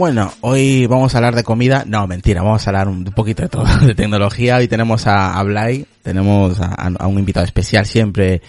[0.00, 1.84] Bueno, hoy vamos a hablar de comida.
[1.86, 4.56] No, mentira, vamos a hablar un poquito de todo, de tecnología.
[4.56, 7.84] Hoy tenemos a, a Blay, tenemos a, un invitado especial.
[7.84, 8.40] Siempre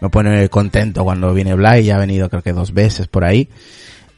[0.00, 3.50] me pone contento cuando viene Blay, ya ha venido creo que dos veces por ahí.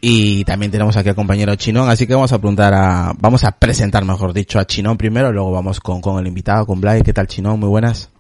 [0.00, 3.50] Y también tenemos aquí al compañero Chinón, así que vamos a preguntar a, vamos a
[3.50, 7.02] presentar mejor dicho a Chinón primero, luego vamos con, con el invitado, con Blay.
[7.02, 7.58] ¿Qué tal Chinón?
[7.58, 8.10] Muy buenas.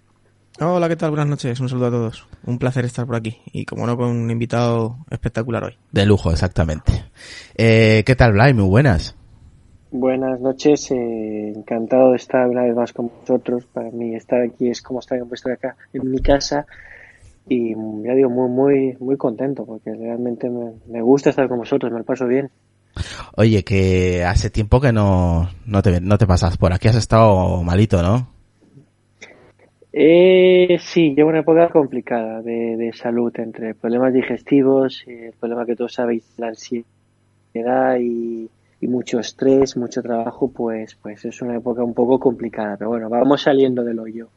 [0.58, 1.10] Hola, ¿qué tal?
[1.10, 2.26] Buenas noches, un saludo a todos.
[2.46, 5.74] Un placer estar por aquí y como no con un invitado espectacular hoy.
[5.92, 7.04] De lujo, exactamente.
[7.54, 8.54] Eh, ¿Qué tal, Blay?
[8.54, 9.14] Muy buenas.
[9.90, 13.66] Buenas noches, eh, encantado de estar una vez más con vosotros.
[13.66, 16.64] Para mí estar aquí es como estar en acá en mi casa
[17.46, 21.92] y ya digo muy muy muy contento porque realmente me, me gusta estar con vosotros,
[21.92, 22.50] me lo paso bien.
[23.36, 27.62] Oye, que hace tiempo que no, no, te, no te pasas por aquí, has estado
[27.62, 28.35] malito, ¿no?
[29.98, 35.74] Eh, sí, llevo una época complicada de, de salud, entre problemas digestivos, el problema que
[35.74, 38.50] todos sabéis, la ansiedad y,
[38.82, 42.76] mucho estrés, mucho trabajo, pues, pues es una época un poco complicada.
[42.76, 44.28] Pero bueno, vamos saliendo del hoyo.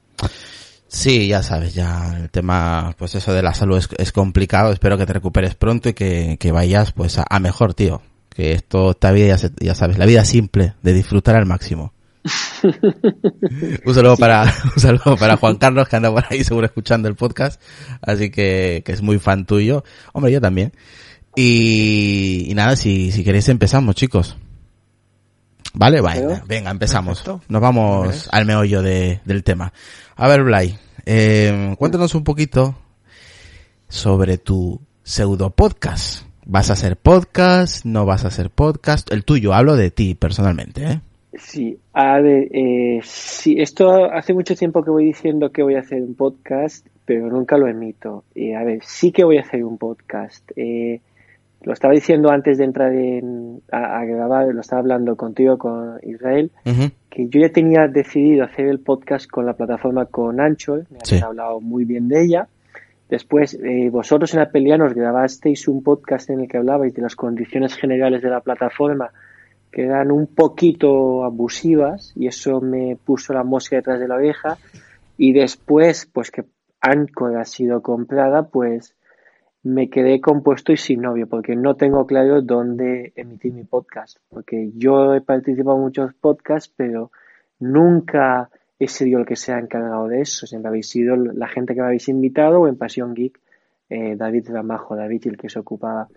[0.88, 4.72] Sí, ya sabes, ya el tema, pues eso de la salud es, complicado.
[4.72, 8.02] Espero que te recuperes pronto y que, que vayas, pues, a, a, mejor, tío.
[8.30, 11.91] Que esto, esta vida, ya, ya sabes, la vida simple, de disfrutar al máximo.
[13.85, 14.44] un saludo para
[14.75, 17.62] un saludo para Juan Carlos que anda por ahí seguro escuchando el podcast.
[18.02, 19.84] Así que, que es muy fan tuyo.
[20.13, 20.74] Hombre yo también.
[21.35, 24.38] Y, y nada si, si queréis empezamos chicos.
[25.74, 27.22] Vale venga, venga empezamos.
[27.22, 27.41] Perfecto.
[27.47, 29.72] nos vamos al meollo de, del tema.
[30.16, 32.75] A ver Blay eh, cuéntanos un poquito
[33.88, 36.24] sobre tu pseudo podcast.
[36.46, 40.84] Vas a hacer podcast no vas a hacer podcast el tuyo hablo de ti personalmente
[40.84, 41.02] eh
[41.34, 45.81] Sí, a ver, eh, sí, esto hace mucho tiempo que voy diciendo que voy a
[45.81, 48.23] hacer un podcast, pero nunca lo emito.
[48.34, 50.51] Eh, a ver, sí que voy a hacer un podcast.
[50.56, 51.01] Eh,
[51.62, 56.00] lo estaba diciendo antes de entrar en, a, a, grabar, lo estaba hablando contigo, con
[56.03, 56.91] Israel, uh -huh.
[57.09, 61.16] que yo ya tenía decidido hacer el podcast con la plataforma con Anchor, me sí.
[61.16, 62.47] habían hablado muy bien de ella.
[63.09, 67.16] Después, eh, vosotros en Apelía nos grabasteis un podcast en el que hablabais de las
[67.16, 69.11] condiciones generales de la plataforma
[69.72, 74.57] que eran un poquito abusivas y eso me puso la mosca detrás de la oreja.
[75.18, 76.46] Y después pues que
[76.81, 78.96] Anchor ha sido comprada pues
[79.62, 84.18] me quedé compuesto y sin novio porque no tengo claro dónde emitir mi podcast.
[84.29, 87.12] Porque yo he participado en muchos podcasts pero
[87.59, 90.47] nunca he sido el que se ha encargado de eso.
[90.47, 93.40] Siempre habéis sido la gente que me habéis invitado o en Pasión Geek
[93.90, 96.08] eh, David Ramajo David el que se ocupaba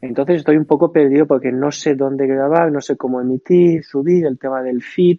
[0.00, 4.24] entonces estoy un poco perdido porque no sé dónde grabar, no sé cómo emitir, subir,
[4.26, 5.18] el tema del feed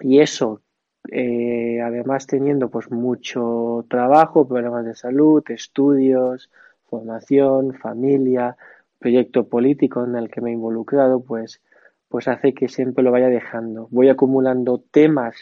[0.00, 0.62] y eso.
[1.10, 6.50] Eh, además teniendo pues mucho trabajo, problemas de salud, estudios,
[6.88, 8.56] formación, familia,
[8.98, 11.60] proyecto político en el que me he involucrado, pues,
[12.08, 13.88] pues hace que siempre lo vaya dejando.
[13.90, 15.36] Voy acumulando temas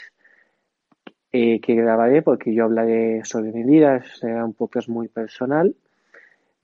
[1.32, 5.74] eh, que grabaré porque yo hablaré sobre mi vida, será un poco muy personal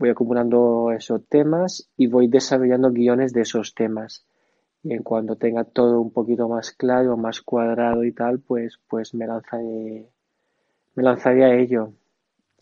[0.01, 4.25] voy acumulando esos temas y voy desarrollando guiones de esos temas.
[4.83, 9.13] Y en cuanto tenga todo un poquito más claro, más cuadrado y tal, pues, pues
[9.13, 10.09] me lanzaré,
[10.95, 11.93] me lanzaré a ello.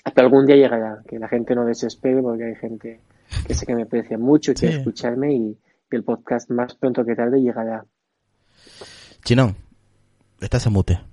[0.05, 3.01] Hasta algún día llegará, que la gente no desespere porque hay gente
[3.47, 4.81] que sé que me aprecia mucho, quiere sí.
[4.81, 5.59] escucharme y, y,
[5.93, 7.85] el podcast más pronto que tarde llegará.
[9.23, 9.55] Chino,
[10.41, 11.08] estás en mute.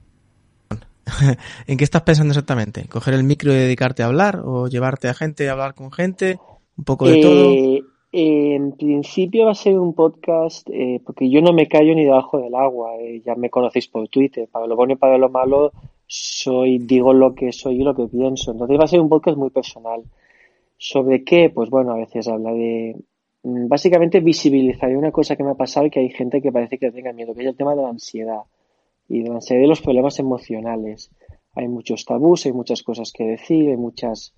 [1.68, 2.88] ¿En qué estás pensando exactamente?
[2.88, 4.42] ¿Coger el micro y dedicarte a hablar?
[4.44, 6.40] ¿O llevarte a gente, a hablar con gente?
[6.78, 7.86] ¿Un poco de eh, todo?
[8.12, 12.40] En principio va a ser un podcast, eh, porque yo no me callo ni debajo
[12.40, 15.74] del agua, eh, ya me conocéis por Twitter, para lo bueno y para lo malo
[16.08, 19.38] soy, digo lo que soy y lo que pienso, entonces va a ser un podcast
[19.38, 20.04] muy personal.
[20.78, 21.50] ¿Sobre qué?
[21.50, 22.96] Pues bueno, a veces habla de
[23.44, 26.78] mm, básicamente visibilizar una cosa que me ha pasado y que hay gente que parece
[26.78, 28.44] que tenga miedo, que es el tema de la ansiedad
[29.08, 31.12] y de la ansiedad y los problemas emocionales.
[31.56, 34.34] Hay muchos tabús, hay muchas cosas que decir, hay muchos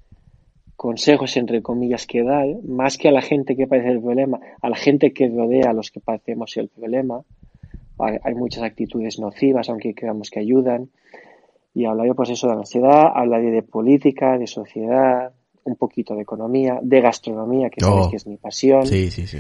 [0.76, 4.70] consejos entre comillas que dar, más que a la gente que padece el problema, a
[4.70, 7.22] la gente que rodea a los que padecemos el problema.
[8.00, 10.92] Hay, muchas actitudes nocivas, aunque creamos que ayudan.
[11.74, 15.34] Y hablaría pues eso de la ansiedad, hablaría de política, de sociedad,
[15.64, 18.10] un poquito de economía, de gastronomía, que sabes oh.
[18.12, 18.86] que es mi pasión.
[18.86, 19.40] Sí, sí, sí.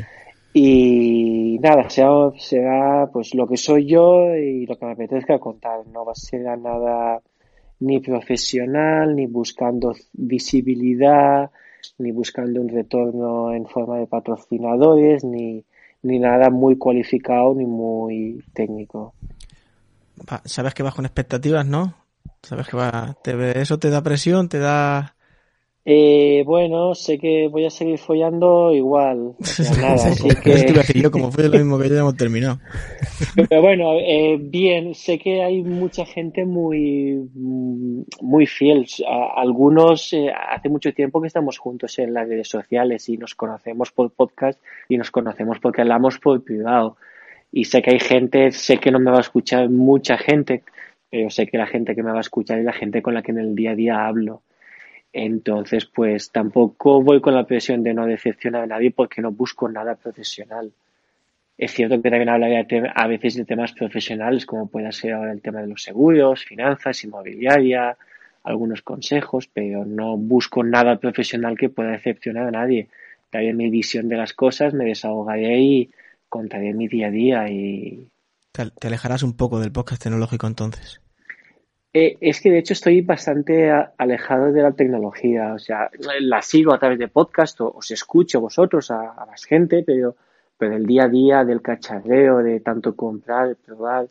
[0.59, 5.85] Y nada, será, será pues lo que soy yo y lo que me apetezca contar.
[5.85, 7.21] No va a ser nada
[7.79, 11.51] ni profesional, ni buscando visibilidad,
[11.99, 15.63] ni buscando un retorno en forma de patrocinadores, ni,
[16.01, 19.13] ni nada muy cualificado ni muy técnico.
[20.45, 21.93] Sabes que vas con expectativas, ¿no?
[22.41, 23.15] Sabes que va,
[23.53, 25.16] eso te da presión, te da
[25.89, 29.35] eh, bueno, sé que voy a seguir follando igual.
[29.81, 30.99] nada, así que...
[30.99, 32.59] yo, como fue lo mismo que ya hemos terminado.
[33.47, 38.85] Pero bueno, eh, bien, sé que hay mucha gente muy, muy fiel.
[39.37, 43.93] Algunos, eh, hace mucho tiempo que estamos juntos en las redes sociales y nos conocemos
[43.93, 46.97] por podcast y nos conocemos porque hablamos por privado.
[47.49, 50.63] Y sé que hay gente, sé que no me va a escuchar mucha gente,
[51.09, 53.21] pero sé que la gente que me va a escuchar es la gente con la
[53.21, 54.41] que en el día a día hablo.
[55.13, 59.69] Entonces, pues tampoco voy con la presión de no decepcionar a nadie porque no busco
[59.69, 60.71] nada profesional.
[61.57, 65.41] Es cierto que también hablaré a veces de temas profesionales, como puede ser ahora el
[65.41, 67.97] tema de los seguros, finanzas, inmobiliaria,
[68.43, 72.89] algunos consejos, pero no busco nada profesional que pueda decepcionar a nadie.
[73.31, 75.89] Daré mi visión de las cosas, me desahogaré y
[76.29, 78.07] contaré mi día a día y...
[78.51, 81.01] Te alejarás un poco del podcast tecnológico entonces.
[81.99, 85.53] Eh, es que de hecho estoy bastante alejado de la tecnología.
[85.55, 85.89] O sea,
[86.19, 90.15] la sigo a través de podcast o os escucho vosotros a, a más gente, pero,
[90.59, 94.09] pero el día a día del cacharreo, de tanto comprar, probar,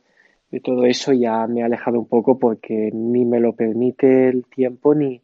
[0.50, 4.47] de todo eso ya me he alejado un poco porque ni me lo permite el
[4.47, 5.21] tiempo ni,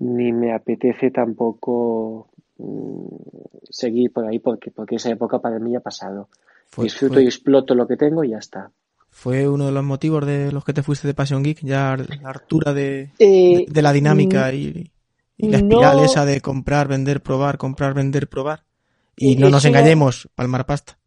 [0.00, 2.28] ni me apetece tampoco
[2.58, 3.06] mm,
[3.70, 6.28] seguir por ahí porque, porque esa época para mí ya ha pasado.
[6.76, 8.70] Disfruto y exploto lo que tengo y ya está.
[9.16, 11.60] ¿Fue uno de los motivos de los que te fuiste de Passion Geek?
[11.62, 14.90] Ya la altura de, eh, de, la dinámica y,
[15.38, 18.64] la espiral esa de comprar, vender, probar, comprar, vender, probar.
[19.16, 20.98] Y eh, no nos engañemos, palmar pasta.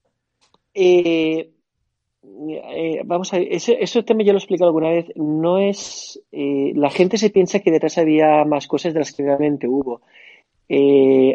[0.73, 1.51] Eh,
[3.05, 5.05] vamos a ver, eso, eso también ya lo he explicado alguna vez.
[5.15, 6.19] No es.
[6.31, 10.01] la gente se piensa que detrás había más cosas de las que realmente hubo.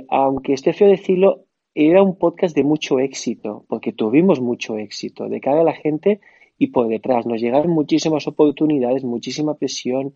[0.08, 5.28] aunque esté feo decirlo, era un podcast de mucho éxito, porque tuvimos mucho éxito.
[5.28, 6.20] De cara a la gente
[6.58, 7.26] y por detrás.
[7.26, 10.14] Nos llegaron muchísimas oportunidades, muchísima presión.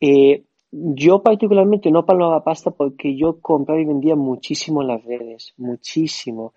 [0.00, 5.54] Eh, yo particularmente no palmaba pasta porque yo compraba y vendía muchísimo en las redes,
[5.56, 6.52] muchísimo.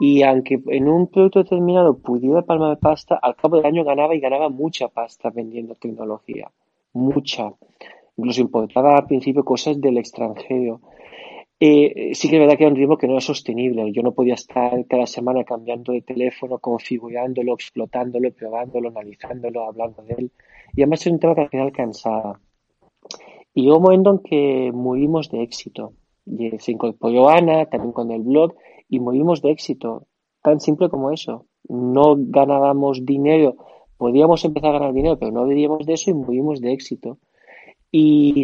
[0.00, 4.20] Y aunque en un producto determinado pudiera palmar pasta, al cabo del año ganaba y
[4.20, 6.50] ganaba mucha pasta vendiendo tecnología.
[6.92, 7.52] Mucha.
[8.16, 10.80] Incluso importaba al principio cosas del extranjero.
[11.64, 13.92] Eh, sí que es verdad que era un ritmo que no era sostenible.
[13.92, 20.14] Yo no podía estar cada semana cambiando de teléfono, configurándolo, explotándolo, probándolo, analizándolo, hablando de
[20.14, 20.32] él.
[20.74, 22.40] Y además es un tema que al final cansaba.
[23.54, 25.92] Y hubo un momento en que movimos de éxito.
[26.58, 28.56] se incorporó Ana, también con el blog,
[28.88, 30.08] y movimos de éxito.
[30.42, 31.46] Tan simple como eso.
[31.68, 33.54] No ganábamos dinero,
[33.98, 37.18] podíamos empezar a ganar dinero, pero no vivíamos de eso y movimos de éxito.
[37.92, 38.42] Y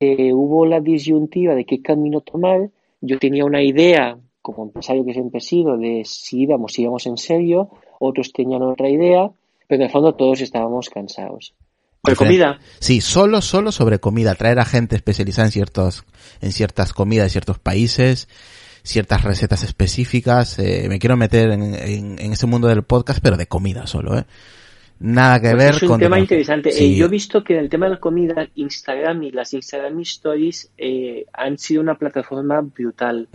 [0.00, 2.70] eh, hubo la disyuntiva de qué camino tomar.
[3.00, 7.06] Yo tenía una idea, como empresario que siempre he sido, de si íbamos, si íbamos
[7.06, 9.30] en serio, otros tenían otra idea,
[9.66, 11.54] pero en el fondo todos estábamos cansados.
[12.04, 12.58] ¿Sobre comida?
[12.78, 14.34] Sí, solo, solo sobre comida.
[14.34, 16.04] Traer a gente especializada en ciertos,
[16.40, 18.28] en ciertas comidas de ciertos países,
[18.84, 20.58] ciertas recetas específicas.
[20.58, 24.24] Eh, me quiero meter en, en, ese mundo del podcast, pero de comida solo, ¿eh?
[25.00, 25.84] Nada que pues ver con...
[25.84, 26.70] Es un tema interesante.
[26.70, 30.00] Eh, yo he visto que en el tema de la comida, Instagram y las Instagram
[30.00, 33.28] Stories eh, han sido una plataforma brutal.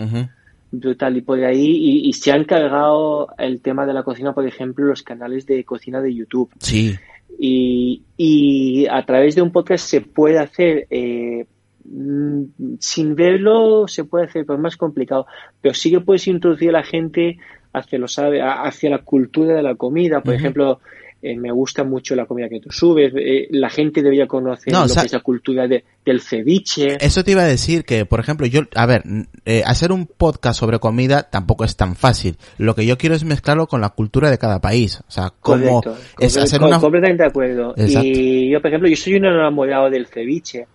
[0.72, 1.18] Brutal.
[1.18, 5.04] Y por ahí, y, se han cargado el tema de la cocina, por ejemplo, los
[5.04, 6.52] canales de cocina de YouTube.
[6.60, 6.96] Sí.
[7.40, 10.88] Y, y a través de un podcast se puede hacer...
[10.90, 11.46] Eh,
[11.86, 12.44] mm,
[12.80, 15.28] sin verlo se puede hacer, pero es más complicado.
[15.62, 17.38] Pero sí que puedes introducir a la gente
[17.74, 20.22] hacia, lo sabe, hacia la cultura de la comida.
[20.22, 20.80] Por ejemplo,
[21.24, 24.88] eh, me gusta mucho la comida que tú subes, eh, la gente debería conocer lo
[24.88, 26.98] que es la cultura del ceviche.
[27.00, 29.04] Eso te iba a decir que, por ejemplo, yo, a ver,
[29.46, 32.38] eh, hacer un podcast sobre comida tampoco es tan fácil.
[32.58, 35.00] Lo que yo quiero es mezclarlo con la cultura de cada país.
[35.08, 35.84] O sea, como
[36.18, 36.80] es hacer una...
[36.80, 37.76] Completamente de acuerdo.
[37.78, 40.66] Y yo, por ejemplo, yo soy un enamorado del ceviche.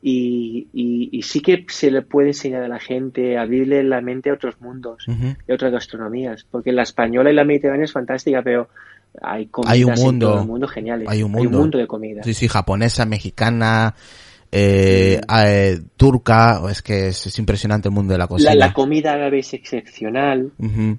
[0.00, 4.34] y, y, sí que se le puede enseñar a la gente, abrirle la mente a
[4.34, 8.68] otros mundos y a otras gastronomías, porque la española y la mediterránea es fantástica, pero
[9.20, 11.08] hay hay un mundo, en todo mundo geniales.
[11.08, 11.78] Hay un mundo.
[11.78, 12.22] de comida.
[12.22, 13.94] Sí, sí, japonesa, mexicana,
[14.52, 18.54] eh, eh, turca, es que es, impresionante el mundo de la cocina.
[18.54, 20.52] La, comida árabe es excepcional,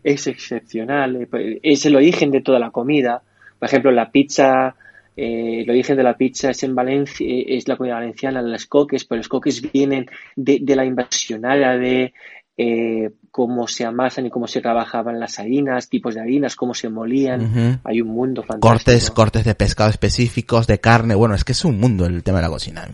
[0.03, 1.27] es excepcional,
[1.63, 3.21] es el origen de toda la comida.
[3.57, 4.75] Por ejemplo, la pizza
[5.21, 8.67] eh, el origen de la pizza es en Valencia, eh, es la comida valenciana, las
[8.67, 10.05] coques, pero los coques vienen
[10.37, 12.13] de, la invasión árabe,
[12.61, 16.89] eh, cómo se amasan y cómo se trabajaban las harinas, tipos de harinas, cómo se
[16.89, 17.79] molían.
[17.85, 18.67] Hay un mundo fantástico.
[18.67, 21.15] Cortes, cortes de pescado específicos, de carne.
[21.15, 22.85] Bueno, es que es un mundo el tema de la cocina.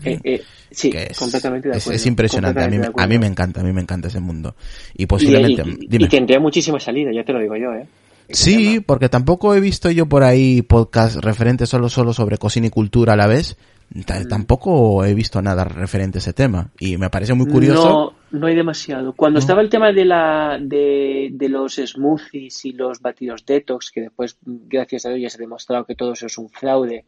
[0.70, 1.96] sí, completamente de acuerdo.
[1.96, 2.62] Es, impresionante.
[2.62, 4.54] A mí, a mí me encanta, a mí me encanta ese mundo.
[4.94, 5.64] Y posiblemente.
[5.66, 7.88] y tendría muchísima salida, ya te lo digo yo, ¿eh?
[8.28, 12.70] Sí, porque tampoco he visto yo por ahí podcast referentes solo, solo sobre cocina y
[12.70, 13.56] cultura a la vez.
[13.90, 14.28] Mm.
[14.28, 18.14] Tampoco he visto nada referente a ese tema y me parece muy curioso.
[18.30, 19.12] No, no hay demasiado.
[19.12, 24.38] Cuando estaba el tema de la de, los smoothies y los batidos detox, que después,
[24.44, 27.04] gracias a Dios, ya se ha demostrado que todo eso es un fraude,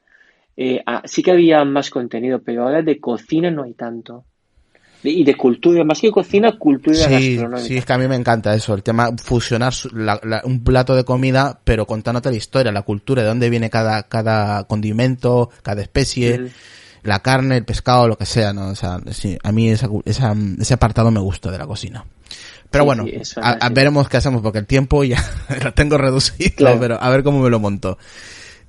[0.56, 4.24] eh, ah, sí que había más contenido, pero ahora de cocina no hay tanto
[5.02, 7.68] y de cultura, más que cocina, cultura sí, gastronómica.
[7.68, 9.72] Sí, es que a mí me encanta eso, el tema fusionar
[10.44, 14.64] un plato de comida, pero contándote la historia, la cultura, de dónde viene cada, cada
[14.64, 16.50] condimento, cada especie,
[17.02, 18.68] la carne, el pescado, lo que sea, ¿no?
[18.68, 22.04] O sea, sí, a mí esa, ese apartado me gusta de la cocina.
[22.70, 23.06] Pero bueno,
[23.40, 25.24] a, veremos qué hacemos, porque el tiempo ya
[25.64, 27.98] lo tengo reducido, pero a ver cómo me lo monto.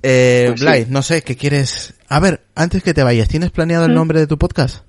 [0.01, 1.95] Eh, pues no sé, ¿qué quieres?
[2.07, 3.95] A ver, antes que te vayas, ¿tienes planeado el ¿Mm?
[3.95, 4.85] nombre de tu podcast?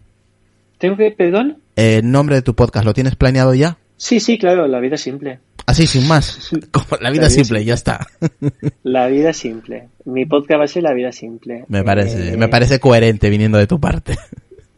[0.81, 1.59] ¿Tengo que, perdón?
[1.77, 3.77] El nombre de tu podcast, ¿lo tienes planeado ya?
[3.99, 5.39] Sí, sí, claro, La Vida Simple.
[5.67, 6.51] Así, sin más.
[6.73, 8.07] Como la vida, simple, ya está.
[8.83, 9.89] La vida simple.
[10.07, 11.67] Mi podcast va a ser La Vida Simple.
[11.69, 14.17] Me parece, eh, me parece coherente viniendo de tu parte.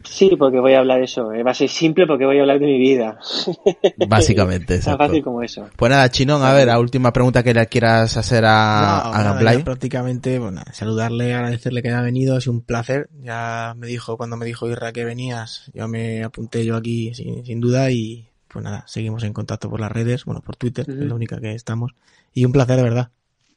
[0.04, 1.32] Sí, porque voy a hablar de eso.
[1.32, 3.18] Eh, va a ser simple porque voy a hablar de mi vida.
[4.08, 5.68] Básicamente, Tan fácil como eso.
[5.76, 10.38] Pues nada, Chinón, a ver, la última pregunta que le quieras hacer a, a Prácticamente,
[10.38, 13.08] bueno, saludarle, agradecerle que haya venido, es un placer.
[13.20, 17.44] Ya me dijo, cuando me dijo Irra que venías, yo me apunté yo aquí sin,
[17.44, 20.96] sin duda y pues nada, seguimos en contacto por las redes, bueno, por Twitter, es
[20.96, 21.92] la única que estamos.
[22.34, 23.10] Y un placer, de verdad.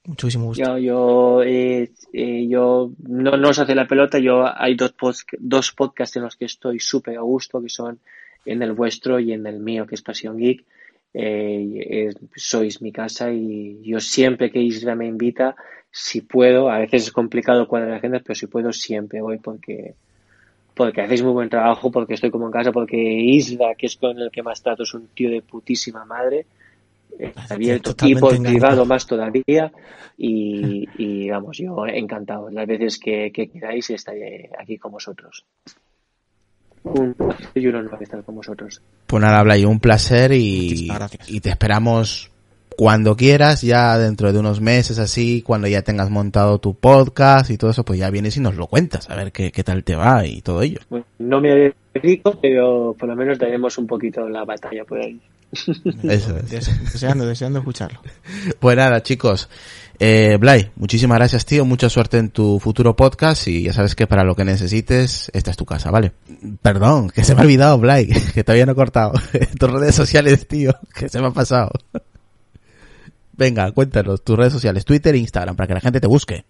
[0.05, 0.63] Muchísimo gusto.
[0.63, 4.93] Yo, yo, eh, eh, yo no, no os hace la pelota, yo hay dos,
[5.39, 8.00] dos podcasts en los que estoy súper a gusto, que son
[8.45, 10.63] en el vuestro y en el mío, que es Pasión Geek.
[11.17, 15.55] Eh, sois mi casa y yo siempre que Isra me invita,
[15.89, 19.95] si puedo, a veces es complicado cuadrar agendas, pero si puedo siempre voy porque
[20.74, 24.19] porque hacéis muy buen trabajo, porque estoy como en casa, porque Isra, que es con
[24.19, 26.45] el que más trato, es un tío de putísima madre
[27.50, 29.72] abierto y por privado más todavía
[30.17, 32.50] y, y, vamos yo encantado.
[32.50, 35.45] Las veces que, que queráis estaré aquí con vosotros.
[36.84, 38.81] Un placer y un honor estar con vosotros.
[39.07, 40.89] Pues nada habla y un placer y,
[41.27, 42.31] y te esperamos
[42.77, 47.57] cuando quieras, ya dentro de unos meses así, cuando ya tengas montado tu podcast y
[47.57, 49.95] todo eso, pues ya vienes y nos lo cuentas, a ver qué, qué tal te
[49.95, 50.79] va y todo ello.
[51.19, 55.20] no me rico, pero por lo menos daremos un poquito la batalla por ahí.
[56.04, 56.50] Eso es.
[56.50, 58.00] Deseando, deseando escucharlo.
[58.60, 59.50] Pues nada, chicos.
[60.00, 61.64] Eh, Blay, muchísimas gracias, tío.
[61.64, 65.52] Mucha suerte en tu futuro podcast y ya sabes que para lo que necesites, esta
[65.52, 66.12] es tu casa, ¿vale?
[66.62, 69.14] Perdón, que se me ha olvidado, Blay, que todavía no he cortado.
[69.60, 71.72] tus redes sociales, tío, que se me ha pasado.
[73.38, 76.46] Venga, cuéntanos, tus redes sociales, Twitter e Instagram, para que la gente te busque.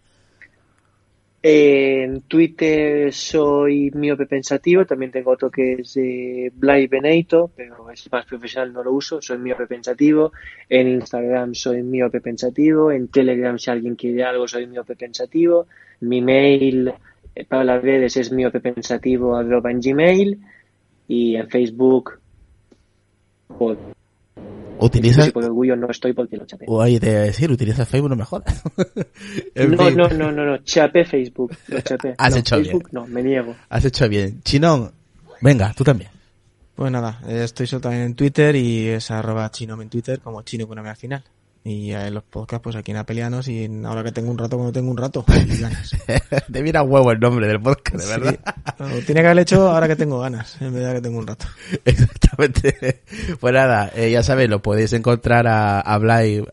[1.48, 8.12] En Twitter soy miope pensativo, también tengo otro que es de Blay Beneito, pero es
[8.12, 10.32] más profesional, no lo uso, soy miope pensativo.
[10.68, 15.68] En Instagram soy miope pensativo, en Telegram si alguien quiere algo soy miope pensativo.
[16.00, 16.92] Mi mail
[17.36, 20.40] eh, para las redes es miopepensativo arroba en Gmail
[21.08, 22.14] y en Facebook
[24.80, 25.32] ¿Utilizas?
[25.32, 26.66] por orgullo no estoy porque lo chapé.
[26.68, 28.10] Oye, te voy a decir, ¿utilizas Facebook?
[28.10, 28.64] No me jodas.
[29.56, 31.56] no, no, no, no, no, chapé Facebook.
[31.68, 32.16] Lo chapé.
[32.18, 33.04] Has hecho Facebook, bien.
[33.04, 33.56] No, me niego.
[33.70, 34.42] Has hecho bien.
[34.44, 34.92] Chinón,
[35.42, 36.10] venga, tú también.
[36.76, 40.68] Pues nada, estoy solo también en Twitter y es arroba chinome en Twitter como chino
[40.68, 41.24] con una al final.
[41.68, 44.72] Y en los podcasts, pues aquí en Apelianos y ahora que tengo un rato, cuando
[44.72, 45.96] tengo un rato, ganas.
[46.52, 48.40] Te mira huevo el nombre del podcast, de verdad.
[49.04, 51.48] tiene que haber hecho ahora que tengo ganas, en vez de que tengo un rato.
[51.86, 53.02] Exactamente.
[53.40, 56.46] Pues nada, eh, ya sabéis, lo podéis encontrar a, a Blay,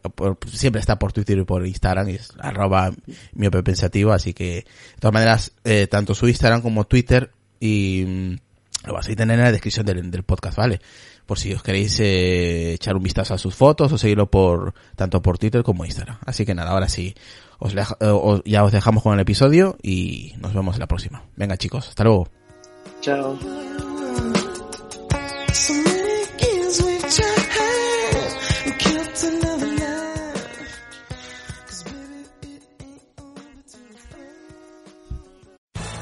[0.50, 2.90] siempre está por Twitter y por Instagram, y es arroba
[3.34, 8.36] miope pensativo, así que, de todas maneras, eh, tanto su Instagram como Twitter, y mm,
[8.84, 10.80] lo vas a tener en la descripción del, del podcast, ¿vale?
[11.26, 15.22] por si os queréis eh, echar un vistazo a sus fotos o seguirlo por tanto
[15.22, 16.18] por Twitter como Instagram.
[16.26, 17.14] Así que nada, ahora sí,
[17.58, 21.22] os, eh, ya os dejamos con el episodio y nos vemos en la próxima.
[21.36, 22.28] Venga chicos, hasta luego.
[23.00, 23.38] Chao.